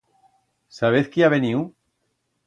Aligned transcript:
Sabez 0.77 1.11
quí 1.15 1.25
ha 1.25 1.29
veniu? 1.33 1.61